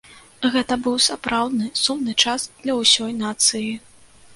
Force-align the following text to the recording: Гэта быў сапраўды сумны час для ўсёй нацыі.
Гэта 0.55 0.77
быў 0.87 0.95
сапраўды 1.09 1.69
сумны 1.83 2.13
час 2.27 2.49
для 2.67 2.83
ўсёй 2.83 3.11
нацыі. 3.23 3.73